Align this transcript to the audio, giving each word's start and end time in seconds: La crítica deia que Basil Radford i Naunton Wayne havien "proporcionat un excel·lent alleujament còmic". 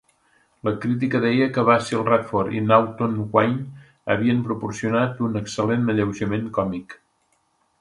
La 0.67 0.71
crítica 0.83 1.19
deia 1.25 1.47
que 1.57 1.65
Basil 1.67 2.01
Radford 2.07 2.55
i 2.59 2.63
Naunton 2.69 3.19
Wayne 3.35 3.85
havien 4.15 4.41
"proporcionat 4.49 5.23
un 5.29 5.41
excel·lent 5.43 5.89
alleujament 5.95 6.49
còmic". 6.61 6.99